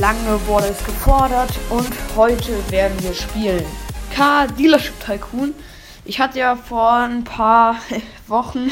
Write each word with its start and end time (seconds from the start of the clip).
Lange 0.00 0.46
wurde 0.46 0.66
es 0.68 0.84
gefordert 0.84 1.50
und 1.70 1.90
heute 2.14 2.70
werden 2.70 3.02
wir 3.02 3.14
spielen. 3.14 3.64
Car 4.14 4.46
Dealership 4.46 4.94
Tycoon. 5.00 5.54
Ich 6.04 6.20
hatte 6.20 6.38
ja 6.38 6.54
vor 6.54 6.92
ein 6.92 7.24
paar 7.24 7.76
Wochen 8.28 8.70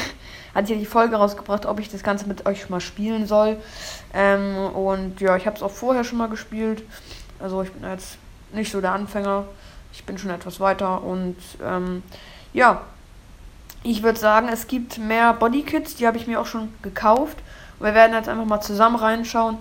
hatte 0.55 0.73
ich 0.73 0.79
die 0.79 0.85
Folge 0.85 1.17
rausgebracht, 1.17 1.65
ob 1.65 1.79
ich 1.79 1.89
das 1.89 2.01
Ganze 2.01 2.27
mit 2.27 2.45
euch 2.45 2.69
mal 2.69 2.79
spielen 2.79 3.27
soll. 3.27 3.57
Ähm, 4.13 4.55
und 4.73 5.19
ja, 5.19 5.35
ich 5.35 5.45
habe 5.45 5.55
es 5.57 5.61
auch 5.61 5.71
vorher 5.71 6.05
schon 6.05 6.17
mal 6.17 6.29
gespielt. 6.29 6.81
Also 7.39 7.61
ich 7.61 7.71
bin 7.73 7.87
jetzt 7.87 8.17
nicht 8.53 8.71
so 8.71 8.79
der 8.79 8.93
Anfänger. 8.93 9.45
Ich 9.91 10.05
bin 10.05 10.17
schon 10.17 10.31
etwas 10.31 10.59
weiter 10.61 11.03
und 11.03 11.35
ähm, 11.63 12.03
ja, 12.53 12.81
ich 13.83 14.01
würde 14.01 14.17
sagen, 14.17 14.47
es 14.51 14.67
gibt 14.67 14.97
mehr 14.97 15.33
Bodykits, 15.33 15.95
die 15.95 16.07
habe 16.07 16.17
ich 16.17 16.25
mir 16.25 16.39
auch 16.39 16.45
schon 16.45 16.73
gekauft. 16.81 17.37
Wir 17.79 17.93
werden 17.93 18.13
jetzt 18.13 18.29
einfach 18.29 18.45
mal 18.45 18.61
zusammen 18.61 18.95
reinschauen. 18.95 19.57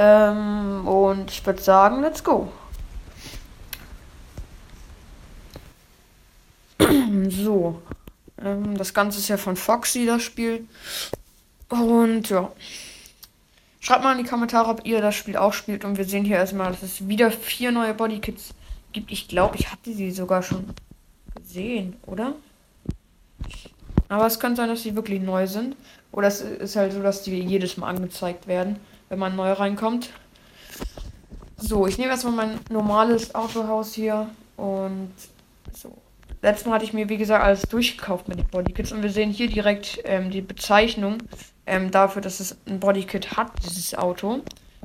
Ähm, 0.00 0.86
und 0.86 1.28
ich 1.32 1.44
würde 1.44 1.60
sagen, 1.60 2.02
let's 2.02 2.22
go. 2.22 2.52
so. 7.28 7.82
Ähm, 8.40 8.78
das 8.78 8.94
Ganze 8.94 9.18
ist 9.18 9.26
ja 9.26 9.36
von 9.36 9.56
Foxy, 9.56 10.06
das 10.06 10.22
Spiel. 10.22 10.68
Und 11.68 12.30
ja. 12.30 12.52
Schreibt 13.80 14.04
mal 14.04 14.16
in 14.16 14.22
die 14.22 14.30
Kommentare, 14.30 14.70
ob 14.70 14.86
ihr 14.86 15.00
das 15.00 15.16
Spiel 15.16 15.36
auch 15.36 15.52
spielt. 15.52 15.84
Und 15.84 15.98
wir 15.98 16.04
sehen 16.04 16.24
hier 16.24 16.36
erstmal, 16.36 16.70
dass 16.70 16.84
es 16.84 17.08
wieder 17.08 17.32
vier 17.32 17.72
neue 17.72 17.92
Bodykits 17.92 18.54
gibt. 18.92 19.10
Ich 19.10 19.26
glaube, 19.26 19.56
ich 19.56 19.72
hatte 19.72 19.92
sie 19.92 20.12
sogar 20.12 20.44
schon 20.44 20.74
gesehen, 21.34 21.96
oder? 22.06 22.34
Aber 24.08 24.26
es 24.26 24.38
kann 24.38 24.54
sein, 24.54 24.68
dass 24.68 24.84
sie 24.84 24.94
wirklich 24.94 25.20
neu 25.20 25.48
sind. 25.48 25.74
Oder 26.12 26.28
es 26.28 26.40
ist 26.40 26.76
halt 26.76 26.92
so, 26.92 27.02
dass 27.02 27.22
die 27.24 27.40
jedes 27.40 27.76
Mal 27.76 27.88
angezeigt 27.88 28.46
werden, 28.46 28.78
wenn 29.08 29.18
man 29.18 29.36
neu 29.36 29.52
reinkommt. 29.52 30.10
So, 31.56 31.86
ich 31.86 31.98
nehme 31.98 32.10
erstmal 32.10 32.34
mein 32.34 32.60
normales 32.70 33.34
Autohaus 33.34 33.94
hier 33.94 34.28
und 34.56 35.12
so. 35.72 35.96
Letztes 36.40 36.66
Mal 36.66 36.74
hatte 36.74 36.84
ich 36.84 36.92
mir, 36.92 37.08
wie 37.08 37.16
gesagt, 37.16 37.42
alles 37.42 37.62
durchgekauft 37.62 38.28
mit 38.28 38.38
den 38.38 38.46
Bodykits 38.46 38.92
und 38.92 39.02
wir 39.02 39.10
sehen 39.10 39.30
hier 39.30 39.48
direkt 39.48 39.98
ähm, 40.04 40.30
die 40.30 40.40
Bezeichnung 40.40 41.18
ähm, 41.66 41.90
dafür, 41.90 42.22
dass 42.22 42.38
es 42.38 42.56
ein 42.68 42.78
Bodykit 42.78 43.36
hat, 43.36 43.50
dieses 43.64 43.96
Auto. 43.96 44.42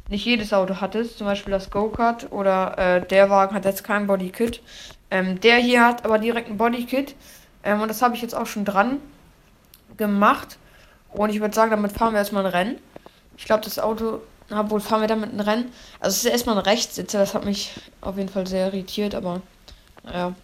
Nicht 0.09 0.25
jedes 0.25 0.51
Auto 0.51 0.81
hat 0.81 0.95
es, 0.95 1.15
zum 1.17 1.27
Beispiel 1.27 1.51
das 1.51 1.69
Go-Kart 1.69 2.31
oder 2.31 2.77
äh, 2.77 3.07
der 3.07 3.29
Wagen 3.29 3.55
hat 3.55 3.65
jetzt 3.65 3.83
kein 3.83 4.07
Bodykit. 4.07 4.61
Ähm, 5.11 5.39
der 5.41 5.57
hier 5.57 5.85
hat 5.85 6.05
aber 6.05 6.17
direkt 6.17 6.49
ein 6.49 6.57
Bodykit 6.57 7.15
ähm, 7.63 7.81
und 7.81 7.87
das 7.87 8.01
habe 8.01 8.15
ich 8.15 8.21
jetzt 8.21 8.35
auch 8.35 8.47
schon 8.47 8.65
dran 8.65 8.99
gemacht. 9.95 10.57
Und 11.11 11.29
ich 11.29 11.39
würde 11.39 11.53
sagen, 11.53 11.69
damit 11.69 11.91
fahren 11.91 12.13
wir 12.13 12.19
erstmal 12.19 12.45
ein 12.45 12.51
Rennen. 12.51 12.77
Ich 13.37 13.45
glaube, 13.45 13.63
das 13.63 13.79
Auto, 13.79 14.21
obwohl 14.49 14.79
fahren 14.79 15.01
wir 15.01 15.07
damit 15.07 15.33
ein 15.33 15.39
Rennen. 15.39 15.71
Also 15.99 16.15
es 16.15 16.25
ist 16.25 16.31
erstmal 16.31 16.57
ein 16.57 16.63
Rechtssitzer, 16.63 17.19
das 17.19 17.33
hat 17.33 17.45
mich 17.45 17.71
auf 18.01 18.17
jeden 18.17 18.29
Fall 18.29 18.47
sehr 18.47 18.67
irritiert, 18.67 19.15
aber 19.15 19.41
naja, 20.03 20.35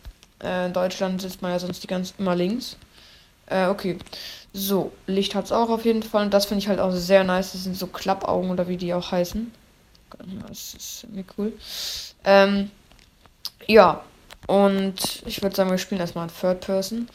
äh, 0.43 0.67
in 0.67 0.73
Deutschland 0.73 1.21
sitzt 1.21 1.41
man 1.41 1.51
ja 1.51 1.59
sonst 1.59 1.83
die 1.83 1.87
ganz 1.87 2.13
immer 2.17 2.35
links. 2.35 2.77
Äh, 3.47 3.67
okay. 3.67 3.97
So, 4.53 4.91
Licht 5.05 5.35
hat 5.35 5.45
es 5.45 5.51
auch 5.51 5.69
auf 5.69 5.85
jeden 5.85 6.03
Fall. 6.03 6.25
Und 6.25 6.33
das 6.33 6.45
finde 6.45 6.59
ich 6.63 6.67
halt 6.67 6.79
auch 6.79 6.91
sehr 6.91 7.23
nice. 7.23 7.51
Das 7.51 7.63
sind 7.63 7.77
so 7.77 7.87
Klappaugen 7.87 8.49
oder 8.49 8.67
wie 8.67 8.77
die 8.77 8.93
auch 8.93 9.11
heißen. 9.11 9.51
Das 10.47 10.73
ist 10.73 11.07
mir 11.09 11.23
cool. 11.37 11.53
Ähm, 12.23 12.71
ja. 13.67 14.03
Und 14.47 15.21
ich 15.25 15.43
würde 15.43 15.55
sagen, 15.55 15.69
wir 15.69 15.77
spielen 15.77 16.01
erstmal 16.01 16.27
in 16.27 16.33
Third 16.33 16.61
Person. 16.61 17.07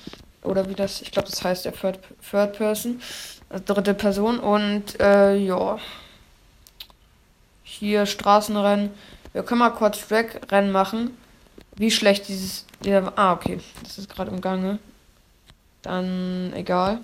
Oder 0.43 0.69
wie 0.69 0.75
das, 0.75 1.01
ich 1.01 1.11
glaube, 1.11 1.29
das 1.29 1.43
heißt 1.43 1.65
der 1.65 1.73
Third, 1.73 1.99
Third 2.31 2.53
Person. 2.57 3.01
Also 3.55 3.73
dritte 3.73 3.95
Person. 3.95 4.41
Und 4.41 5.01
äh, 5.01 5.37
ja. 5.37 5.79
Hier 7.63 8.05
Straßenrennen. 8.05 8.91
Wir 9.33 9.45
können 9.45 9.61
mal 9.61 9.71
kurz 9.71 10.07
Track-Rennen 10.09 10.73
machen. 10.73 11.17
Wie 11.77 11.93
schlecht 11.93 12.27
dieses. 12.29 12.67
Ja, 12.85 13.13
ah, 13.15 13.33
okay. 13.33 13.61
Das 13.85 13.99
ist 13.99 14.11
gerade 14.11 14.33
im 14.33 14.41
Gange. 14.41 14.79
Dann 15.83 16.53
egal. 16.55 16.99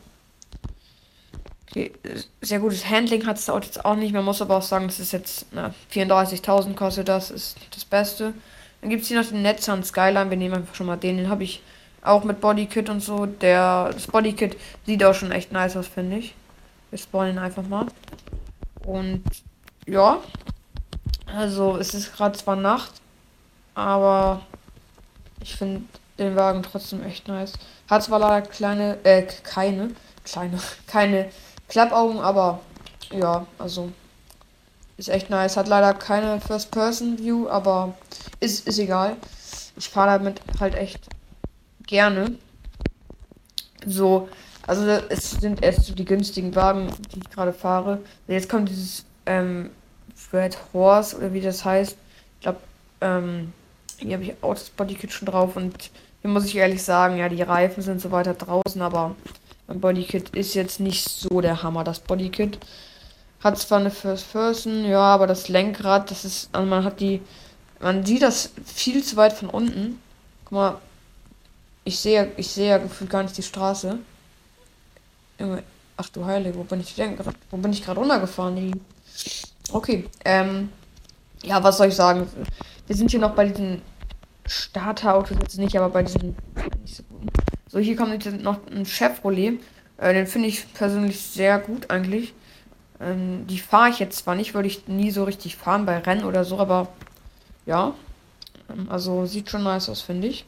Okay, 1.68 1.92
sehr 2.40 2.58
gutes 2.58 2.88
Handling 2.88 3.26
hat 3.26 3.36
das 3.36 3.48
Auto 3.48 3.66
jetzt 3.66 3.84
auch 3.84 3.94
nicht. 3.94 4.12
Man 4.12 4.24
muss 4.24 4.42
aber 4.42 4.56
auch 4.56 4.62
sagen, 4.62 4.88
das 4.88 4.98
ist 4.98 5.12
jetzt 5.12 5.46
34.000 5.94 6.74
kostet 6.74 7.08
das, 7.08 7.30
ist 7.30 7.58
das 7.72 7.84
Beste. 7.84 8.34
Dann 8.80 8.90
gibt 8.90 9.02
es 9.02 9.08
hier 9.08 9.20
noch 9.20 9.28
den 9.28 9.42
Netzern 9.42 9.84
Skyline. 9.84 10.30
Wir 10.30 10.36
nehmen 10.36 10.56
einfach 10.56 10.74
schon 10.74 10.86
mal 10.86 10.96
den. 10.96 11.16
Den 11.18 11.28
habe 11.28 11.44
ich 11.44 11.62
auch 12.02 12.24
mit 12.24 12.40
Bodykit 12.40 12.88
und 12.88 13.00
so. 13.00 13.26
Der, 13.26 13.90
das 13.92 14.08
Bodykit 14.08 14.56
sieht 14.84 15.04
auch 15.04 15.14
schon 15.14 15.30
echt 15.30 15.52
nice 15.52 15.76
aus, 15.76 15.86
finde 15.86 16.16
ich. 16.16 16.34
Wir 16.90 16.98
spawnen 16.98 17.38
einfach 17.38 17.66
mal. 17.66 17.86
Und 18.84 19.22
ja. 19.86 20.18
Also 21.26 21.76
es 21.76 21.94
ist 21.94 22.14
gerade 22.16 22.36
zwar 22.36 22.56
Nacht, 22.56 23.00
aber 23.74 24.42
ich 25.40 25.54
finde 25.54 25.82
den 26.18 26.36
Wagen 26.36 26.62
trotzdem 26.62 27.04
echt 27.04 27.28
nice. 27.28 27.52
Hat 27.88 28.02
zwar 28.02 28.18
leider 28.18 28.46
kleine, 28.46 28.98
äh, 29.04 29.22
keine, 29.42 29.90
kleine, 30.24 30.58
keine 30.86 31.30
Klappaugen, 31.68 32.18
aber 32.18 32.60
ja, 33.12 33.46
also 33.58 33.92
ist 34.96 35.08
echt 35.08 35.30
nice. 35.30 35.56
Hat 35.56 35.68
leider 35.68 35.94
keine 35.94 36.40
First-Person-View, 36.40 37.48
aber 37.48 37.94
ist, 38.40 38.66
ist 38.68 38.78
egal. 38.78 39.16
Ich 39.76 39.88
fahre 39.88 40.18
damit 40.18 40.40
halt 40.60 40.74
echt 40.74 41.08
gerne. 41.86 42.36
So, 43.86 44.28
also 44.70 44.86
es 45.08 45.32
sind 45.32 45.64
erst 45.64 45.86
so 45.86 45.94
die 45.96 46.04
günstigen 46.04 46.54
Wagen, 46.54 46.86
die 47.12 47.18
ich 47.18 47.30
gerade 47.30 47.52
fahre. 47.52 47.98
Jetzt 48.28 48.48
kommt 48.48 48.68
dieses 48.68 49.04
ähm, 49.26 49.70
Red 50.32 50.56
Horse 50.72 51.16
oder 51.16 51.32
wie 51.32 51.40
das 51.40 51.64
heißt. 51.64 51.96
Ich 52.36 52.40
glaube, 52.42 52.60
ähm, 53.00 53.52
hier 53.98 54.12
habe 54.12 54.22
ich 54.22 54.34
auch 54.40 54.54
das 54.54 54.70
Bodykit 54.70 55.10
schon 55.10 55.26
drauf 55.26 55.56
und 55.56 55.90
hier 56.22 56.30
muss 56.30 56.44
ich 56.44 56.54
ehrlich 56.54 56.84
sagen, 56.84 57.16
ja, 57.16 57.28
die 57.28 57.42
Reifen 57.42 57.82
sind 57.82 58.00
so 58.00 58.12
weiter 58.12 58.34
draußen, 58.34 58.80
aber 58.80 59.16
mein 59.66 59.80
Bodykit 59.80 60.30
ist 60.36 60.54
jetzt 60.54 60.78
nicht 60.78 61.08
so 61.08 61.40
der 61.40 61.64
Hammer. 61.64 61.82
Das 61.82 61.98
Bodykit 61.98 62.60
hat 63.40 63.58
zwar 63.58 63.80
eine 63.80 63.90
First 63.90 64.30
Person, 64.30 64.84
ja, 64.84 65.00
aber 65.00 65.26
das 65.26 65.48
Lenkrad, 65.48 66.12
das 66.12 66.24
ist, 66.24 66.48
also 66.52 66.68
man 66.68 66.84
hat 66.84 67.00
die, 67.00 67.20
man 67.80 68.06
sieht 68.06 68.22
das 68.22 68.52
viel 68.64 69.02
zu 69.02 69.16
weit 69.16 69.32
von 69.32 69.50
unten. 69.50 70.00
Guck 70.44 70.52
mal, 70.52 70.78
ich 71.82 71.98
sehe, 71.98 72.30
ich 72.36 72.52
sehe 72.52 72.68
ja 72.68 72.78
gefühlt 72.78 73.10
gar 73.10 73.24
nicht 73.24 73.36
die 73.36 73.42
Straße. 73.42 73.98
Junge, 75.40 75.62
ach 75.96 76.08
du 76.10 76.24
Heilige, 76.26 76.56
wo 76.56 76.64
bin 76.64 76.80
ich 76.80 76.94
denn 76.94 77.16
gerade, 77.16 77.36
wo 77.50 77.56
bin 77.56 77.72
ich 77.72 77.82
gerade 77.82 77.98
runtergefahren? 77.98 78.78
Okay, 79.72 80.06
ähm, 80.24 80.68
ja, 81.42 81.62
was 81.64 81.78
soll 81.78 81.88
ich 81.88 81.94
sagen? 81.94 82.28
Wir 82.86 82.94
sind 82.94 83.10
hier 83.10 83.20
noch 83.20 83.34
bei 83.34 83.46
diesen 83.46 83.80
Starterautos 84.44 85.38
jetzt 85.40 85.58
nicht, 85.58 85.76
aber 85.78 85.88
bei 85.88 86.02
diesen 86.02 86.36
nicht 86.82 86.96
so 86.96 87.02
guten. 87.04 87.28
So, 87.68 87.78
hier 87.78 87.96
kommt 87.96 88.24
jetzt 88.24 88.42
noch 88.42 88.58
ein 88.66 88.84
Chevrolet. 88.84 89.60
Äh, 89.96 90.12
den 90.12 90.26
finde 90.26 90.48
ich 90.48 90.72
persönlich 90.74 91.20
sehr 91.20 91.58
gut 91.58 91.90
eigentlich. 91.90 92.34
Ähm, 93.00 93.46
die 93.46 93.58
fahre 93.58 93.88
ich 93.88 93.98
jetzt 93.98 94.18
zwar 94.18 94.34
nicht, 94.34 94.52
würde 94.52 94.68
ich 94.68 94.88
nie 94.88 95.10
so 95.10 95.24
richtig 95.24 95.56
fahren 95.56 95.86
bei 95.86 95.98
Rennen 95.98 96.24
oder 96.24 96.44
so, 96.44 96.58
aber 96.58 96.88
ja. 97.64 97.94
Ähm, 98.68 98.90
also 98.90 99.24
sieht 99.24 99.48
schon 99.48 99.62
nice 99.62 99.88
aus, 99.88 100.02
finde 100.02 100.28
ich. 100.28 100.44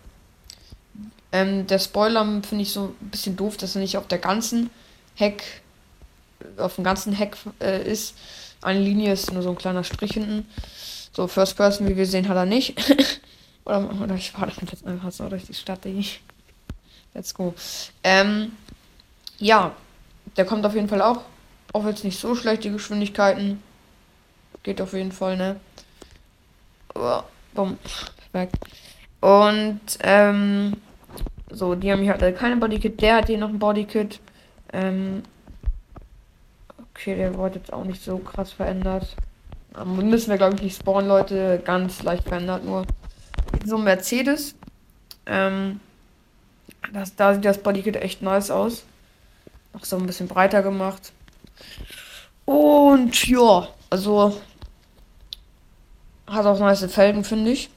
Ähm, 1.32 1.66
der 1.66 1.78
Spoiler 1.78 2.24
finde 2.42 2.62
ich 2.62 2.72
so 2.72 2.94
ein 3.00 3.10
bisschen 3.10 3.36
doof, 3.36 3.56
dass 3.56 3.74
er 3.74 3.80
nicht 3.80 3.96
auf 3.96 4.06
der 4.06 4.18
ganzen 4.18 4.70
Heck, 5.14 5.42
auf 6.58 6.76
dem 6.76 6.84
ganzen 6.84 7.12
Heck 7.12 7.36
äh, 7.60 7.90
ist. 7.90 8.14
Eine 8.60 8.80
Linie 8.80 9.12
ist 9.12 9.32
nur 9.32 9.42
so 9.42 9.50
ein 9.50 9.58
kleiner 9.58 9.82
Strich 9.82 10.12
hinten. 10.12 10.46
So, 11.12 11.26
First 11.26 11.56
Person, 11.56 11.88
wie 11.88 11.96
wir 11.96 12.06
sehen, 12.06 12.28
hat 12.28 12.36
er 12.36 12.46
nicht. 12.46 12.78
oder, 13.64 13.90
oder 14.00 14.14
ich 14.14 14.30
fahre 14.30 14.52
damit 14.54 14.72
jetzt 14.72 14.86
einfach 14.86 15.10
so 15.10 15.28
durch 15.28 15.44
die 15.44 15.54
Stadt. 15.54 15.80
Let's 17.14 17.34
go. 17.34 17.54
Ähm, 18.04 18.52
ja, 19.38 19.74
der 20.36 20.44
kommt 20.44 20.64
auf 20.64 20.74
jeden 20.74 20.88
Fall 20.88 21.02
auch. 21.02 21.22
Auch 21.72 21.86
jetzt 21.86 22.04
nicht 22.04 22.18
so 22.18 22.34
schlecht, 22.34 22.64
die 22.64 22.70
Geschwindigkeiten. 22.70 23.62
Geht 24.62 24.80
auf 24.80 24.92
jeden 24.92 25.12
Fall, 25.12 25.36
ne? 25.36 25.60
Oh. 26.94 27.22
Perfekt. 28.32 28.56
Und, 29.20 29.80
ähm, 30.00 30.76
so, 31.52 31.74
die 31.74 31.92
haben 31.92 32.02
hier 32.02 32.16
halt 32.18 32.36
keine 32.36 32.56
Bodykit. 32.56 33.00
Der 33.00 33.16
hat 33.16 33.26
hier 33.26 33.38
noch 33.38 33.48
ein 33.48 33.58
Bodykit. 33.58 34.20
Ähm, 34.72 35.22
okay, 36.90 37.14
der 37.14 37.34
wurde 37.34 37.58
jetzt 37.58 37.72
auch 37.72 37.84
nicht 37.84 38.02
so 38.02 38.18
krass 38.18 38.52
verändert. 38.52 39.16
Müssen 39.84 40.30
wir, 40.30 40.38
glaube 40.38 40.56
ich, 40.56 40.62
nicht 40.62 40.78
spawnen, 40.78 41.08
Leute. 41.08 41.60
Ganz 41.64 42.02
leicht 42.02 42.24
verändert 42.24 42.64
nur. 42.64 42.84
So 43.64 43.76
ein 43.76 43.84
Mercedes. 43.84 44.54
Ähm, 45.26 45.80
das, 46.92 47.14
da 47.14 47.34
sieht 47.34 47.44
das 47.44 47.62
Bodykit 47.62 47.96
echt 47.96 48.22
nice 48.22 48.50
aus. 48.50 48.84
Noch 49.72 49.84
so 49.84 49.96
ein 49.96 50.06
bisschen 50.06 50.28
breiter 50.28 50.62
gemacht. 50.62 51.12
Und 52.44 53.26
ja, 53.26 53.68
also 53.90 54.36
hat 56.26 56.46
auch 56.46 56.58
nice 56.58 56.84
Felgen, 56.92 57.24
finde 57.24 57.52
ich. 57.52 57.70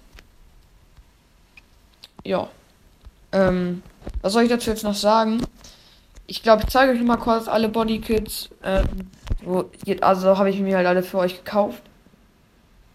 Ja. 2.24 2.50
Ähm, 3.36 3.84
was 4.22 4.34
soll 4.34 4.44
ich 4.44 4.50
dazu 4.50 4.70
jetzt 4.70 4.84
noch 4.84 4.96
sagen? 4.96 5.42
Ich 6.26 6.42
glaube, 6.42 6.64
ich 6.64 6.70
zeige 6.70 6.94
euch 6.94 7.02
mal 7.04 7.18
kurz 7.18 7.48
alle 7.48 7.70
Bodykits. 7.70 8.50
Ähm, 8.64 9.12
also 10.02 10.38
habe 10.38 10.50
ich 10.50 10.60
mir 10.60 10.78
halt 10.78 10.88
alle 10.88 11.04
für 11.04 11.20
euch 11.20 11.44
gekauft. 11.44 11.84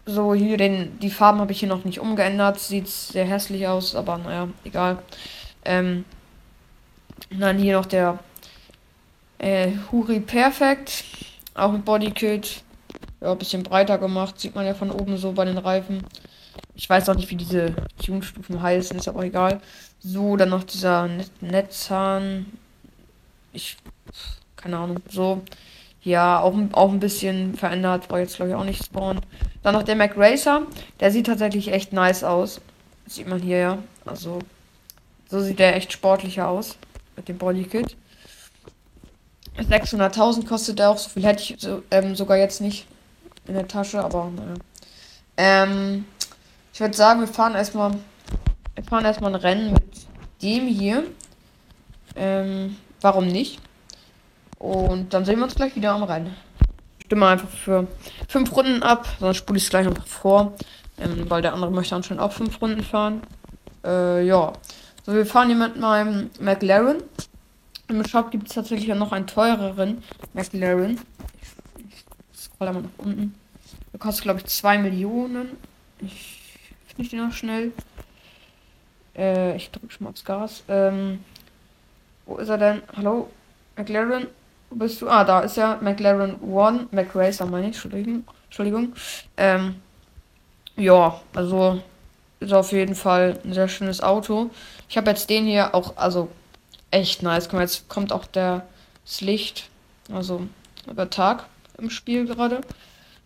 So, 0.05 0.33
hier 0.33 0.57
den, 0.57 0.99
die 0.99 1.11
Farben 1.11 1.39
habe 1.39 1.51
ich 1.51 1.59
hier 1.59 1.69
noch 1.69 1.85
nicht 1.85 1.99
umgeändert. 1.99 2.59
Sieht 2.59 2.87
sehr 2.87 3.25
hässlich 3.25 3.67
aus, 3.67 3.95
aber 3.95 4.17
naja, 4.17 4.49
egal. 4.65 4.97
Ähm, 5.63 6.05
dann 7.29 7.57
hier 7.57 7.77
noch 7.77 7.85
der 7.85 8.19
äh, 9.37 9.71
Huri 9.91 10.19
Perfect. 10.19 11.03
Auch 11.53 11.71
ein 11.71 11.83
Bodykit. 11.83 12.63
Ja, 13.21 13.31
ein 13.31 13.37
bisschen 13.37 13.63
breiter 13.63 13.99
gemacht. 13.99 14.39
Sieht 14.39 14.55
man 14.55 14.65
ja 14.65 14.73
von 14.73 14.91
oben 14.91 15.17
so 15.17 15.31
bei 15.33 15.45
den 15.45 15.59
Reifen. 15.59 16.03
Ich 16.81 16.89
weiß 16.89 17.09
auch 17.09 17.15
nicht, 17.15 17.29
wie 17.29 17.35
diese 17.35 17.75
Tune-Stufen 18.03 18.59
heißen, 18.59 18.97
ist 18.97 19.07
aber 19.07 19.23
egal. 19.23 19.61
So, 19.99 20.35
dann 20.35 20.49
noch 20.49 20.63
dieser 20.63 21.07
Net 21.07 21.29
Netzhahn. 21.39 22.47
Ich. 23.53 23.77
Keine 24.55 24.79
Ahnung. 24.79 24.97
So. 25.07 25.43
Ja, 26.01 26.39
auch, 26.39 26.55
auch 26.71 26.91
ein 26.91 26.99
bisschen 26.99 27.53
verändert. 27.53 28.09
War 28.09 28.19
jetzt, 28.19 28.37
glaube 28.37 28.49
ich, 28.49 28.55
auch 28.55 28.63
nicht 28.63 28.83
spawnen. 28.83 29.21
Dann 29.61 29.75
noch 29.75 29.83
der 29.83 29.95
Mac 29.95 30.17
Racer. 30.17 30.63
Der 30.99 31.11
sieht 31.11 31.27
tatsächlich 31.27 31.71
echt 31.71 31.93
nice 31.93 32.23
aus. 32.23 32.61
Sieht 33.05 33.27
man 33.27 33.39
hier 33.39 33.57
ja. 33.57 33.77
Also, 34.03 34.39
so 35.29 35.39
sieht 35.39 35.59
der 35.59 35.75
echt 35.75 35.93
sportlicher 35.93 36.47
aus. 36.47 36.77
Mit 37.15 37.27
dem 37.27 37.37
Bodykit. 37.37 37.95
600.000 39.59 40.47
kostet 40.47 40.79
der 40.79 40.89
auch. 40.89 40.97
So 40.97 41.09
viel 41.09 41.25
hätte 41.25 41.43
ich 41.43 41.59
so, 41.59 41.83
ähm, 41.91 42.15
sogar 42.15 42.37
jetzt 42.37 42.59
nicht 42.59 42.87
in 43.47 43.53
der 43.53 43.67
Tasche, 43.67 44.03
aber 44.03 44.31
naja. 44.35 44.55
Ähm, 45.37 46.05
ich 46.73 46.79
würde 46.79 46.95
sagen, 46.95 47.19
wir 47.19 47.27
fahren 47.27 47.55
erstmal. 47.55 47.91
Wir 48.75 48.83
fahren 48.83 49.05
erstmal 49.05 49.35
ein 49.35 49.41
Rennen 49.41 49.73
mit 49.73 50.07
dem 50.41 50.67
hier. 50.67 51.03
Ähm, 52.15 52.77
warum 53.01 53.27
nicht? 53.27 53.59
Und 54.57 55.13
dann 55.13 55.25
sehen 55.25 55.37
wir 55.37 55.45
uns 55.45 55.55
gleich 55.55 55.75
wieder 55.75 55.91
am 55.91 56.03
Rennen. 56.03 56.35
Stimme 57.05 57.27
einfach 57.27 57.49
für 57.49 57.87
fünf 58.27 58.55
Runden 58.55 58.83
ab, 58.83 59.07
sonst 59.19 59.37
spule 59.37 59.57
ich 59.57 59.65
es 59.65 59.69
gleich 59.69 59.87
einfach 59.87 60.05
vor. 60.07 60.53
Ähm, 60.99 61.29
weil 61.29 61.41
der 61.41 61.53
andere 61.53 61.71
möchte 61.71 61.95
anscheinend 61.95 62.21
auch 62.21 62.31
fünf 62.31 62.61
Runden 62.61 62.83
fahren. 62.83 63.21
Äh, 63.83 64.25
ja. 64.25 64.53
So, 65.05 65.13
wir 65.13 65.25
fahren 65.25 65.47
hier 65.47 65.57
mit 65.57 65.77
meinem 65.77 66.29
McLaren. 66.39 67.03
Im 67.87 68.05
Shop 68.05 68.31
gibt 68.31 68.47
es 68.47 68.53
tatsächlich 68.53 68.95
noch 68.95 69.11
einen 69.11 69.27
teureren 69.27 70.03
McLaren. 70.33 71.01
Ich, 71.41 71.95
ich 72.33 72.39
scroll 72.39 72.71
mal 72.71 72.83
nach 72.83 72.89
unten. 72.99 73.35
Der 73.91 73.99
kostet, 73.99 74.23
glaube 74.23 74.39
ich, 74.39 74.45
2 74.45 74.77
Millionen. 74.77 75.57
Ich 75.99 76.40
finde 76.95 77.09
den 77.09 77.25
noch 77.27 77.33
schnell. 77.33 77.71
Äh, 79.15 79.55
ich 79.55 79.71
drücke 79.71 79.91
schon 79.91 80.05
mal 80.05 80.11
aufs 80.11 80.25
Gas. 80.25 80.63
Ähm, 80.67 81.23
wo 82.25 82.37
ist 82.37 82.49
er 82.49 82.57
denn? 82.57 82.81
Hallo? 82.95 83.29
McLaren? 83.75 84.27
Wo 84.69 84.75
bist 84.77 85.01
du? 85.01 85.09
Ah, 85.09 85.23
da 85.23 85.41
ist 85.41 85.57
er. 85.57 85.79
McLaren 85.81 86.41
One. 86.41 86.87
McRacer 86.91 87.45
meine 87.45 87.69
ich. 87.69 87.75
Entschuldigung. 87.75 88.23
Entschuldigung. 88.45 88.93
Ähm, 89.37 89.75
ja, 90.75 91.19
also 91.33 91.81
ist 92.39 92.53
auf 92.53 92.71
jeden 92.71 92.95
Fall 92.95 93.39
ein 93.43 93.53
sehr 93.53 93.67
schönes 93.67 94.01
Auto. 94.01 94.49
Ich 94.89 94.97
habe 94.97 95.09
jetzt 95.11 95.29
den 95.29 95.45
hier 95.45 95.75
auch, 95.75 95.95
also 95.97 96.29
echt 96.89 97.23
nice. 97.23 97.47
Guck 97.49 97.59
jetzt 97.59 97.87
kommt 97.87 98.11
auch 98.11 98.25
der, 98.25 98.65
das 99.05 99.21
Licht, 99.21 99.69
also 100.11 100.47
über 100.89 101.09
Tag 101.09 101.45
im 101.77 101.89
Spiel 101.89 102.25
gerade. 102.25 102.61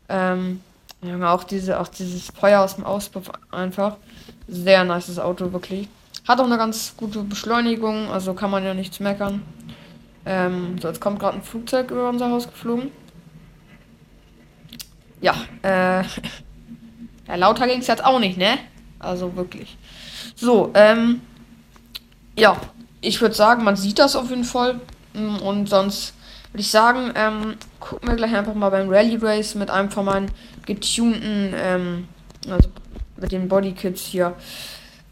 Ähm, 0.10 0.62
ja, 1.02 1.34
auch 1.34 1.44
diese, 1.44 1.80
auch 1.80 1.88
dieses 1.88 2.28
Feuer 2.28 2.62
aus 2.62 2.76
dem 2.76 2.84
Auspuff 2.84 3.32
einfach. 3.52 3.98
Sehr 4.48 4.84
nice 4.84 5.20
Auto, 5.20 5.52
wirklich. 5.52 5.88
Hat 6.28 6.40
auch 6.40 6.46
eine 6.46 6.58
ganz 6.58 6.96
gute 6.98 7.22
Beschleunigung, 7.22 8.10
also 8.10 8.34
kann 8.34 8.50
man 8.50 8.64
ja 8.64 8.74
nichts 8.74 9.00
meckern. 9.00 9.44
Ähm, 10.26 10.78
so, 10.82 10.88
jetzt 10.88 11.00
kommt 11.00 11.20
gerade 11.20 11.38
ein 11.38 11.44
Flugzeug 11.44 11.92
über 11.92 12.10
unser 12.10 12.30
Haus 12.32 12.48
geflogen. 12.48 12.92
Ja, 15.22 15.36
äh. 15.62 16.04
ja, 17.28 17.36
lauter 17.36 17.68
ging 17.68 17.80
es 17.80 17.88
jetzt 17.88 18.04
auch 18.04 18.20
nicht, 18.20 18.38
ne? 18.38 18.58
Also 19.00 19.36
wirklich. 19.36 19.78
So, 20.36 20.72
ähm. 20.74 21.22
Ja, 22.38 22.58
ich 23.02 23.22
würde 23.22 23.36
sagen, 23.36 23.64
man 23.64 23.76
sieht 23.76 24.00
das 24.00 24.16
auf 24.16 24.30
jeden 24.30 24.44
Fall. 24.44 24.80
Mm, 25.14 25.38
und 25.38 25.70
sonst 25.70 26.14
würde 26.56 26.62
ich 26.62 26.72
sagen, 26.72 27.12
ähm, 27.16 27.58
gucken 27.82 28.08
wir 28.08 28.16
gleich 28.16 28.34
einfach 28.34 28.54
mal 28.54 28.70
beim 28.70 28.88
Rally 28.88 29.18
Race 29.18 29.56
mit 29.56 29.70
einem 29.70 29.92
von 29.92 30.06
meinen 30.06 30.32
getunten, 30.66 31.54
ähm, 31.54 32.08
also 32.50 32.70
mit 33.18 33.34
den 33.34 33.50
Bodykits 33.50 34.02
hier. 34.04 34.36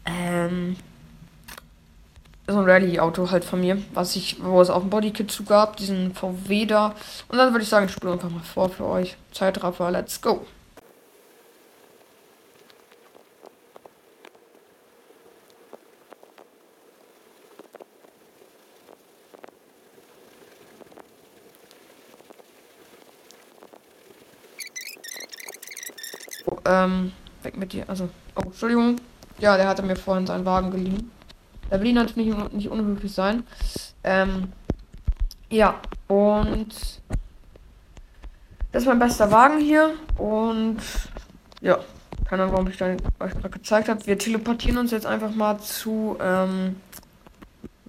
Ähm, 0.06 0.76
so 2.46 2.58
ein 2.58 2.64
Rallye-Auto 2.64 3.30
halt 3.30 3.44
von 3.44 3.60
mir, 3.60 3.76
was 3.92 4.16
ich, 4.16 4.42
wo 4.42 4.58
es 4.62 4.70
auch 4.70 4.84
ein 4.84 4.88
Bodykit 4.88 5.30
zu 5.30 5.44
gab, 5.44 5.76
diesen 5.76 6.14
VW 6.14 6.64
da. 6.64 6.94
Und 7.28 7.36
dann 7.36 7.52
würde 7.52 7.62
ich 7.62 7.68
sagen, 7.68 7.84
ich 7.84 7.92
spiele 7.92 8.14
einfach 8.14 8.30
mal 8.30 8.40
vor 8.40 8.70
für 8.70 8.86
euch. 8.86 9.14
Zeitraffer, 9.30 9.90
let's 9.90 10.22
go. 10.22 10.46
Ähm, 26.64 27.12
weg 27.42 27.56
mit 27.56 27.72
dir. 27.72 27.84
Also, 27.88 28.08
oh, 28.36 28.42
Entschuldigung. 28.42 28.96
Ja, 29.38 29.56
der 29.56 29.68
hatte 29.68 29.82
mir 29.82 29.96
vorhin 29.96 30.26
seinen 30.26 30.44
Wagen 30.44 30.70
geliehen. 30.70 31.10
Der 31.70 31.80
will 31.80 31.92
natürlich 31.92 32.34
nicht, 32.34 32.52
nicht 32.52 32.68
unhöflich 32.68 33.12
sein. 33.12 33.44
Ähm, 34.04 34.52
ja, 35.50 35.80
und 36.08 36.68
das 38.72 38.82
ist 38.82 38.88
mein 38.88 38.98
bester 38.98 39.30
Wagen 39.30 39.58
hier. 39.58 39.94
Und 40.18 40.78
ja, 41.60 41.78
keine 42.26 42.42
Ahnung, 42.42 42.54
warum 42.54 42.68
ich 42.68 42.76
dann 42.76 42.96
euch 43.20 43.32
gerade 43.32 43.50
gezeigt 43.50 43.88
habe. 43.88 44.06
Wir 44.06 44.18
teleportieren 44.18 44.78
uns 44.78 44.90
jetzt 44.90 45.06
einfach 45.06 45.34
mal 45.34 45.58
zu 45.58 46.16
ähm, 46.20 46.76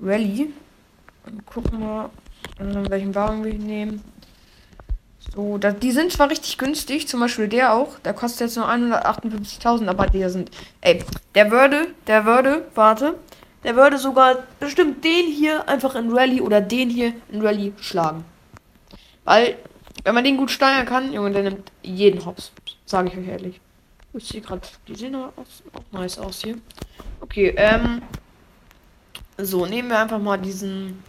Rally. 0.01 0.54
Und 1.25 1.45
gucken 1.45 1.80
mal, 1.80 2.10
äh, 2.60 2.89
welchen 2.89 3.16
Wagen 3.16 3.44
wir 3.44 3.54
nehmen. 3.54 4.04
So, 5.33 5.57
da, 5.57 5.72
die 5.72 5.92
sind 5.92 6.12
zwar 6.12 6.30
richtig 6.30 6.57
günstig, 6.57 7.07
zum 7.07 7.19
Beispiel 7.19 7.48
der 7.48 7.74
auch, 7.74 8.00
der 8.00 8.13
kostet 8.13 8.42
jetzt 8.42 8.57
nur 8.57 8.69
158.000, 8.69 9.88
aber 9.88 10.07
die 10.07 10.27
sind, 10.30 10.51
ey, 10.81 11.04
der 11.33 11.51
würde, 11.51 11.88
der 12.07 12.25
würde, 12.25 12.68
warte, 12.75 13.16
der 13.63 13.75
würde 13.75 13.98
sogar 13.98 14.44
bestimmt 14.60 15.04
den 15.04 15.25
hier 15.25 15.68
einfach 15.68 15.95
in 15.95 16.12
Rally 16.12 16.39
oder 16.39 16.61
den 16.61 16.90
hier 16.90 17.14
in 17.31 17.42
Rally 17.42 17.73
schlagen. 17.81 18.23
Weil, 19.23 19.57
wenn 20.04 20.14
man 20.14 20.23
den 20.23 20.38
gut 20.38 20.52
steuern 20.52 20.85
kann, 20.85 21.11
Junge, 21.11 21.31
der 21.31 21.44
nimmt 21.44 21.71
jeden 21.81 22.23
Hops, 22.26 22.52
sage 22.85 23.09
ich 23.09 23.18
euch 23.18 23.28
ehrlich. 23.28 23.59
Ich 24.14 24.28
sehe 24.28 24.42
gerade, 24.42 24.61
die 24.88 24.95
sehen 24.95 25.16
auch, 25.16 25.33
auch 25.35 25.92
nice 25.92 26.19
aus 26.19 26.44
hier. 26.44 26.56
Okay, 27.19 27.54
ähm, 27.57 28.02
so, 29.38 29.66
nehmen 29.66 29.90
wir 29.90 30.00
einfach 30.00 30.19
mal 30.19 30.38
diesen 30.38 31.04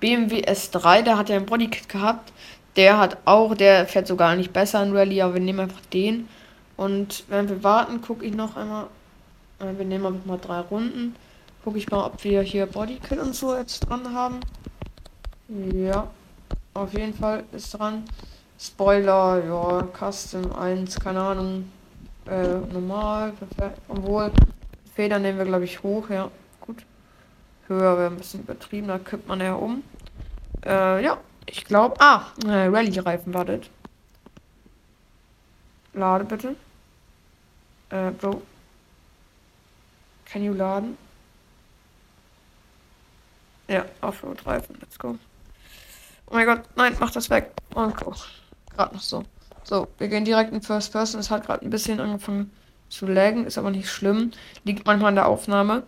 BMW 0.00 0.42
S3, 0.42 1.02
der 1.02 1.16
hat 1.16 1.28
ja 1.28 1.36
ein 1.36 1.46
Bodykit 1.46 1.88
gehabt. 1.88 2.32
Der 2.76 2.98
hat 2.98 3.18
auch, 3.24 3.54
der 3.54 3.86
fährt 3.86 4.06
sogar 4.06 4.36
nicht 4.36 4.52
besser 4.52 4.82
in 4.82 4.96
Rallye, 4.96 5.22
aber 5.22 5.34
wir 5.34 5.40
nehmen 5.40 5.60
einfach 5.60 5.80
den. 5.92 6.28
Und 6.76 7.24
wenn 7.28 7.48
wir 7.48 7.62
warten, 7.62 8.00
gucke 8.00 8.24
ich 8.24 8.34
noch 8.34 8.56
einmal. 8.56 8.86
Äh, 9.58 9.76
wir 9.76 9.84
nehmen 9.84 10.06
einfach 10.06 10.24
mal 10.24 10.38
drei 10.38 10.60
Runden. 10.60 11.14
Gucke 11.64 11.78
ich 11.78 11.90
mal, 11.90 12.06
ob 12.06 12.22
wir 12.24 12.42
hier 12.42 12.66
Bodykit 12.66 13.18
und 13.18 13.34
so 13.34 13.54
jetzt 13.54 13.80
dran 13.80 14.14
haben. 14.14 14.40
Ja, 15.48 16.08
auf 16.74 16.92
jeden 16.94 17.12
Fall 17.12 17.44
ist 17.52 17.78
dran. 17.78 18.04
Spoiler, 18.58 19.42
ja, 19.44 19.88
Custom 19.92 20.52
1, 20.52 21.00
keine 21.00 21.20
Ahnung. 21.20 21.70
Äh, 22.26 22.58
normal, 22.72 23.32
perfekt. 23.32 23.80
Obwohl, 23.88 24.30
Federn 24.94 25.22
nehmen 25.22 25.38
wir, 25.38 25.44
glaube 25.44 25.64
ich, 25.64 25.82
hoch, 25.82 26.08
ja. 26.08 26.30
Gut. 26.60 26.84
Höher 27.66 27.98
wäre 27.98 28.06
ein 28.10 28.16
bisschen 28.16 28.40
übertrieben, 28.40 28.88
da 28.88 28.98
kippt 28.98 29.28
man 29.28 29.40
ja 29.40 29.54
um. 29.54 29.82
Äh, 30.64 31.02
ja, 31.04 31.18
ich 31.50 31.64
glaube. 31.64 31.96
Ah, 32.00 32.26
äh, 32.44 32.66
Rallye-Reifen, 32.66 33.34
wartet. 33.34 33.70
Lade 35.92 36.24
bitte. 36.24 36.56
Äh, 37.90 38.10
Bro. 38.12 38.42
Can 40.24 40.44
you 40.44 40.52
laden? 40.52 40.96
Ja, 43.68 43.84
Offroad-Reifen, 44.00 44.76
let's 44.80 44.98
go. 44.98 45.18
Oh 46.26 46.34
mein 46.34 46.46
Gott, 46.46 46.62
nein, 46.76 46.96
mach 47.00 47.10
das 47.10 47.30
weg. 47.30 47.52
Und 47.74 47.94
oh, 48.06 48.14
gerade 48.74 48.94
noch 48.94 49.02
so. 49.02 49.24
So, 49.64 49.88
wir 49.98 50.08
gehen 50.08 50.24
direkt 50.24 50.52
in 50.52 50.62
First 50.62 50.92
Person. 50.92 51.20
Es 51.20 51.30
hat 51.30 51.46
gerade 51.46 51.64
ein 51.64 51.70
bisschen 51.70 52.00
angefangen 52.00 52.50
zu 52.88 53.06
laggen, 53.06 53.46
ist 53.46 53.58
aber 53.58 53.70
nicht 53.70 53.88
schlimm. 53.88 54.32
Liegt 54.64 54.86
manchmal 54.86 55.10
an 55.10 55.14
der 55.16 55.26
Aufnahme. 55.26 55.82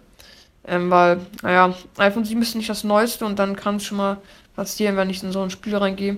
Ähm, 0.65 0.91
weil, 0.91 1.21
naja, 1.43 1.75
iPhone 1.99 2.25
7 2.25 2.41
ist 2.43 2.55
nicht 2.55 2.69
das 2.69 2.85
Neueste 2.85 3.27
und 3.27 3.39
dann 3.39 3.57
kann 3.57 3.77
es 3.77 3.85
schon 3.85 3.99
mal 3.99 4.19
passieren, 4.55 4.97
wenn 4.97 5.11
ich 5.11 5.23
in 5.23 5.33
so 5.33 5.43
ein 5.43 5.51
Spiel 5.51 5.77
reingehe. 5.77 6.17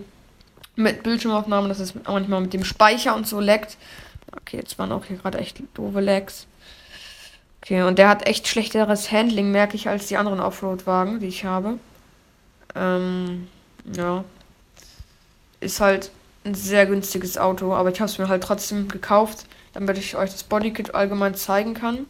Mit 0.76 1.02
Bildschirmaufnahmen, 1.02 1.68
dass 1.68 1.78
es 1.78 1.94
manchmal 1.94 2.40
mit 2.40 2.52
dem 2.52 2.64
Speicher 2.64 3.14
und 3.14 3.28
so 3.28 3.40
leckt. 3.40 3.76
Okay, 4.40 4.56
jetzt 4.56 4.78
waren 4.78 4.92
auch 4.92 5.04
hier 5.04 5.16
gerade 5.18 5.38
echt 5.38 5.62
doofe 5.74 6.00
Lags. 6.00 6.46
Okay, 7.62 7.82
und 7.82 7.98
der 7.98 8.08
hat 8.08 8.26
echt 8.26 8.48
schlechteres 8.48 9.10
Handling, 9.12 9.50
merke 9.50 9.76
ich, 9.76 9.88
als 9.88 10.08
die 10.08 10.16
anderen 10.16 10.40
Offroad-Wagen, 10.40 11.20
die 11.20 11.28
ich 11.28 11.44
habe. 11.44 11.78
Ähm, 12.74 13.48
ja. 13.94 14.24
Ist 15.60 15.80
halt 15.80 16.10
ein 16.44 16.54
sehr 16.54 16.86
günstiges 16.86 17.38
Auto, 17.38 17.72
aber 17.72 17.90
ich 17.90 18.00
habe 18.00 18.10
es 18.10 18.18
mir 18.18 18.28
halt 18.28 18.42
trotzdem 18.42 18.88
gekauft. 18.88 19.46
damit 19.74 19.98
ich 19.98 20.16
euch 20.16 20.30
das 20.30 20.44
Bodykit 20.44 20.94
allgemein 20.94 21.34
zeigen 21.34 21.74
kann. 21.74 22.06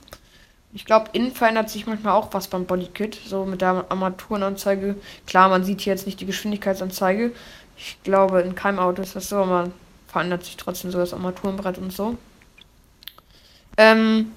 Ich 0.74 0.84
glaube, 0.84 1.10
innen 1.12 1.30
verändert 1.30 1.70
sich 1.70 1.86
manchmal 1.86 2.14
auch 2.14 2.28
was 2.32 2.48
beim 2.48 2.66
Bodykit, 2.66 3.18
so 3.26 3.44
mit 3.44 3.60
der 3.60 3.86
Armaturenanzeige. 3.88 4.96
Klar, 5.24 5.48
man 5.48 5.62
sieht 5.62 5.80
hier 5.80 5.92
jetzt 5.92 6.04
nicht 6.04 6.20
die 6.20 6.26
Geschwindigkeitsanzeige. 6.26 7.32
Ich 7.76 8.02
glaube, 8.02 8.40
in 8.40 8.56
keinem 8.56 8.80
Auto 8.80 9.00
ist 9.00 9.14
das 9.14 9.28
so, 9.28 9.36
aber 9.36 9.46
man 9.46 9.72
verändert 10.08 10.44
sich 10.44 10.56
trotzdem 10.56 10.90
so 10.90 10.98
das 10.98 11.14
Armaturenbrett 11.14 11.78
und 11.78 11.92
so. 11.92 12.18
Ähm, 13.76 14.32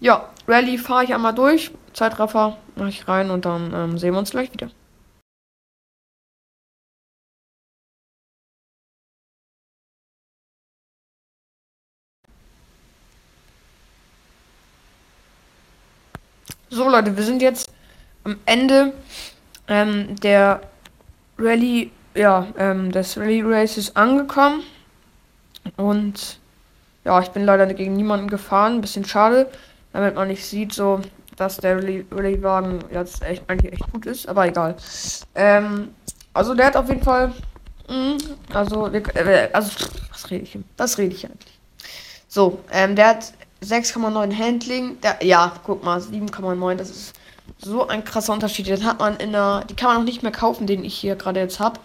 ja, 0.00 0.28
Rallye 0.48 0.78
fahre 0.78 1.04
ich 1.04 1.14
einmal 1.14 1.34
durch. 1.34 1.70
Zeitraffer 1.92 2.56
mache 2.74 2.88
ich 2.88 3.06
rein 3.06 3.30
und 3.30 3.44
dann 3.44 3.72
ähm, 3.72 3.98
sehen 3.98 4.14
wir 4.14 4.18
uns 4.18 4.30
gleich 4.30 4.52
wieder. 4.52 4.70
So 16.78 16.88
Leute, 16.88 17.16
wir 17.16 17.24
sind 17.24 17.42
jetzt 17.42 17.72
am 18.22 18.36
Ende 18.46 18.92
ähm, 19.66 20.14
der 20.22 20.60
Rallye, 21.36 21.90
ja, 22.14 22.46
ähm, 22.56 22.92
des 22.92 23.18
Rallye 23.18 23.42
Races 23.42 23.96
angekommen. 23.96 24.62
Und 25.76 26.38
ja, 27.04 27.18
ich 27.20 27.30
bin 27.30 27.44
leider 27.44 27.66
gegen 27.74 27.96
niemanden 27.96 28.28
gefahren. 28.28 28.80
Bisschen 28.80 29.04
schade, 29.04 29.50
damit 29.92 30.14
man 30.14 30.28
nicht 30.28 30.46
sieht, 30.46 30.72
so 30.72 31.00
dass 31.34 31.56
der 31.56 31.78
Rallye-Wagen 31.78 32.84
jetzt 32.92 33.22
echt 33.22 33.42
eigentlich 33.50 33.72
echt 33.72 33.92
gut 33.92 34.06
ist, 34.06 34.28
aber 34.28 34.46
egal. 34.46 34.76
Ähm, 35.34 35.88
also 36.32 36.54
der 36.54 36.66
hat 36.66 36.76
auf 36.76 36.88
jeden 36.88 37.02
Fall. 37.02 37.32
Mh, 37.88 38.18
also, 38.54 38.86
äh, 38.86 39.48
also, 39.52 39.72
was 40.12 40.30
rede 40.30 40.44
ich? 40.44 40.56
Was 40.76 40.96
rede 40.96 41.12
ich 41.12 41.24
eigentlich? 41.24 41.58
So, 42.28 42.60
ähm, 42.70 42.94
der 42.94 43.08
hat 43.08 43.32
6,9 43.62 44.36
Handling. 44.36 45.00
Der, 45.00 45.24
ja, 45.24 45.52
guck 45.64 45.84
mal, 45.84 45.98
7,9. 46.00 46.74
Das 46.76 46.90
ist 46.90 47.14
so 47.58 47.86
ein 47.86 48.04
krasser 48.04 48.32
Unterschied. 48.32 48.66
Den 48.66 48.84
hat 48.84 48.98
man 48.98 49.16
in 49.16 49.32
der. 49.32 49.64
Die 49.68 49.74
kann 49.74 49.88
man 49.88 49.98
auch 49.98 50.04
nicht 50.04 50.22
mehr 50.22 50.32
kaufen, 50.32 50.66
den 50.66 50.84
ich 50.84 50.94
hier 50.94 51.16
gerade 51.16 51.40
jetzt 51.40 51.60
habe. 51.60 51.80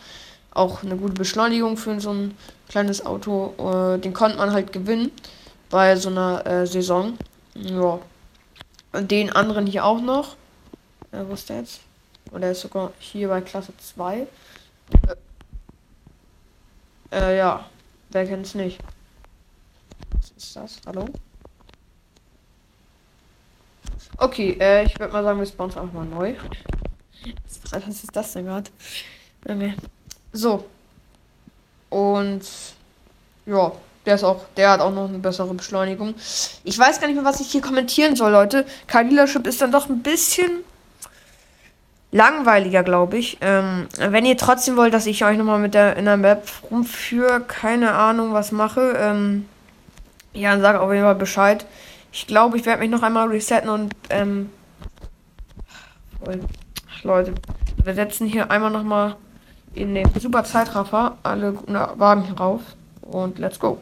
Auch 0.54 0.84
eine 0.84 0.98
gute 0.98 1.14
Beschleunigung 1.14 1.78
für 1.78 2.00
so 2.00 2.12
ein 2.12 2.38
kleines 2.70 3.06
Auto. 3.06 3.54
Äh, 3.58 4.00
den 4.00 4.14
konnte 4.14 4.38
man 4.38 4.52
halt 4.52 4.72
gewinnen 4.72 5.12
bei 5.70 5.96
so 5.96 6.10
einer 6.10 6.46
äh, 6.46 6.68
Saison. 6.68 7.18
Ja. 7.56 8.00
Und 8.92 9.10
den 9.10 9.32
anderen 9.32 9.66
hier 9.66 9.86
auch 9.86 10.02
noch. 10.02 10.36
Äh, 11.12 11.24
wo 11.28 11.34
ist 11.34 11.50
der 11.50 11.60
jetzt? 11.60 11.82
Oder 12.32 12.52
ist 12.52 12.62
sogar 12.62 12.92
hier 13.00 13.28
bei 13.30 13.42
Klasse 13.42 13.74
2. 13.78 14.28
Äh, 17.12 17.38
ja. 17.38 17.66
Wer 18.10 18.28
kennt 18.28 18.46
es 18.46 18.54
nicht? 18.54 18.80
Was 20.12 20.32
ist 20.38 20.56
das? 20.56 20.78
Hallo? 20.86 21.08
Okay, 24.18 24.58
äh, 24.60 24.84
ich 24.84 25.00
würde 25.00 25.14
mal 25.14 25.24
sagen, 25.24 25.40
wir 25.40 25.46
spawnen 25.46 25.78
einfach 25.78 25.94
mal 25.94 26.06
neu. 26.06 26.36
Was 27.72 27.88
ist 27.88 28.16
das 28.16 28.34
denn 28.34 28.46
gerade? 28.46 28.70
Okay. 29.48 29.74
So. 30.32 30.66
Und 31.90 32.42
ja, 33.46 33.72
der 34.06 34.16
ist 34.16 34.24
auch, 34.24 34.46
der 34.58 34.72
hat 34.72 34.80
auch 34.82 34.92
noch 34.92 35.08
eine 35.08 35.20
bessere 35.20 35.54
Beschleunigung. 35.54 36.16
Ich 36.64 36.78
weiß 36.78 37.00
gar 37.00 37.08
nicht 37.08 37.16
mehr, 37.16 37.26
was 37.26 37.40
ich 37.40 37.52
hier 37.52 37.62
kommentieren 37.62 38.16
soll, 38.16 38.32
Leute. 38.32 38.66
Kalila 38.88 39.28
Ship 39.28 39.46
ist 39.48 39.62
dann 39.62 39.72
doch 39.72 39.90
ein 39.90 40.02
bisschen 40.02 40.64
langweiliger, 42.12 42.84
glaube 42.84 43.18
ich. 43.18 43.38
Ähm, 43.42 43.88
wenn 43.98 44.26
ihr 44.26 44.38
trotzdem 44.38 44.78
wollt, 44.78 44.94
dass 44.94 45.06
ich 45.06 45.24
euch 45.26 45.38
nochmal 45.38 45.60
mit 45.60 45.74
der 45.74 45.98
in 45.98 46.06
der 46.06 46.18
Map 46.18 46.48
rumführe, 46.70 47.42
keine 47.42 47.94
Ahnung, 47.94 48.34
was 48.34 48.52
mache, 48.52 48.94
ähm, 48.98 49.48
ja, 50.34 50.52
dann 50.52 50.62
sag 50.62 50.76
auf 50.76 50.92
jeden 50.92 51.04
Fall 51.04 51.16
Bescheid. 51.16 51.66
Ich 52.16 52.28
glaube, 52.28 52.58
ich 52.58 52.66
werde 52.68 52.80
mich 52.80 52.92
noch 52.92 53.02
einmal 53.02 53.28
resetten 53.28 53.70
und, 53.70 53.96
ähm, 54.12 54.52
Leute, 57.02 57.34
wir 57.84 57.96
setzen 57.96 58.28
hier 58.28 58.52
einmal 58.52 58.70
nochmal 58.70 59.16
in 59.74 59.96
den 59.96 60.08
super 60.20 60.44
Zeitraffer 60.44 61.18
alle 61.24 61.58
Wagen 61.66 62.32
rauf. 62.34 62.62
Und 63.02 63.40
let's 63.40 63.60
go. 63.60 63.80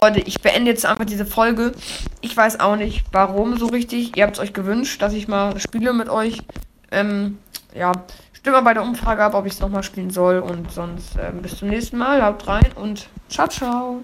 Leute, 0.00 0.18
ich 0.18 0.40
beende 0.40 0.70
jetzt 0.70 0.84
einfach 0.84 1.04
diese 1.04 1.24
Folge. 1.24 1.72
Ich 2.22 2.36
weiß 2.36 2.58
auch 2.58 2.74
nicht, 2.74 3.04
warum 3.12 3.56
so 3.56 3.66
richtig. 3.66 4.16
Ihr 4.16 4.24
habt 4.24 4.34
es 4.34 4.42
euch 4.42 4.52
gewünscht, 4.52 5.00
dass 5.00 5.12
ich 5.12 5.28
mal 5.28 5.60
spiele 5.60 5.92
mit 5.92 6.08
euch. 6.08 6.38
Ähm, 6.90 7.38
ja, 7.72 7.92
stimmt 8.32 8.56
mal 8.56 8.62
bei 8.62 8.74
der 8.74 8.82
Umfrage 8.82 9.22
ab, 9.22 9.34
ob 9.34 9.46
ich 9.46 9.52
es 9.52 9.60
nochmal 9.60 9.84
spielen 9.84 10.10
soll. 10.10 10.40
Und 10.40 10.72
sonst 10.72 11.16
ähm, 11.20 11.42
bis 11.42 11.56
zum 11.56 11.68
nächsten 11.68 11.98
Mal. 11.98 12.20
Haut 12.20 12.48
rein 12.48 12.72
und 12.74 13.08
ciao, 13.28 13.46
ciao. 13.46 14.02